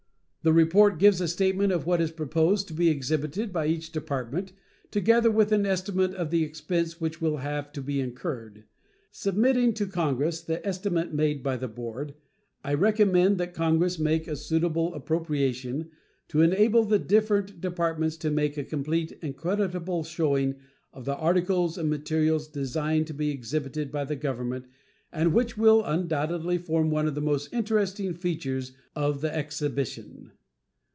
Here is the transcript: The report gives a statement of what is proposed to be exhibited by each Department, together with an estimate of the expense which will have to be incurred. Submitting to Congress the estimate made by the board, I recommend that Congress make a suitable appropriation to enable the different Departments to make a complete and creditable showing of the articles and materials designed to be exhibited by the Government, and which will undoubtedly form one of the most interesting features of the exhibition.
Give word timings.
The 0.43 0.53
report 0.53 0.97
gives 0.97 1.21
a 1.21 1.27
statement 1.27 1.71
of 1.71 1.85
what 1.85 2.01
is 2.01 2.09
proposed 2.09 2.67
to 2.67 2.73
be 2.73 2.89
exhibited 2.89 3.53
by 3.53 3.67
each 3.67 3.91
Department, 3.91 4.53
together 4.89 5.29
with 5.29 5.51
an 5.51 5.67
estimate 5.67 6.15
of 6.15 6.31
the 6.31 6.43
expense 6.43 6.99
which 6.99 7.21
will 7.21 7.37
have 7.37 7.71
to 7.73 7.79
be 7.83 8.01
incurred. 8.01 8.63
Submitting 9.11 9.75
to 9.75 9.85
Congress 9.85 10.41
the 10.41 10.65
estimate 10.65 11.13
made 11.13 11.43
by 11.43 11.57
the 11.57 11.67
board, 11.67 12.15
I 12.63 12.73
recommend 12.73 13.37
that 13.37 13.53
Congress 13.53 13.99
make 13.99 14.27
a 14.27 14.35
suitable 14.35 14.95
appropriation 14.95 15.91
to 16.29 16.41
enable 16.41 16.85
the 16.85 16.97
different 16.97 17.61
Departments 17.61 18.17
to 18.17 18.31
make 18.31 18.57
a 18.57 18.63
complete 18.63 19.19
and 19.21 19.37
creditable 19.37 20.03
showing 20.03 20.55
of 20.91 21.05
the 21.05 21.17
articles 21.17 21.77
and 21.77 21.87
materials 21.87 22.47
designed 22.47 23.05
to 23.05 23.13
be 23.13 23.29
exhibited 23.29 23.91
by 23.91 24.05
the 24.05 24.15
Government, 24.15 24.65
and 25.13 25.33
which 25.33 25.57
will 25.57 25.83
undoubtedly 25.83 26.57
form 26.57 26.89
one 26.89 27.05
of 27.05 27.15
the 27.15 27.21
most 27.21 27.51
interesting 27.53 28.13
features 28.13 28.71
of 28.95 29.19
the 29.19 29.35
exhibition. 29.35 30.31